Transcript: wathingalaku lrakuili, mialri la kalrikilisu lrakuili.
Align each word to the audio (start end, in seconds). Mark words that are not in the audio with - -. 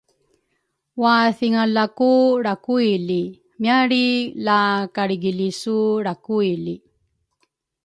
wathingalaku 1.01 2.13
lrakuili, 2.43 3.21
mialri 3.61 4.05
la 4.47 4.59
kalrikilisu 4.95 5.77
lrakuili. 6.03 6.75